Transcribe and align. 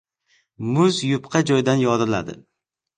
•Muz 0.71 0.97
yupqa 1.11 1.45
joydan 1.53 1.85
yoriladi. 1.87 2.41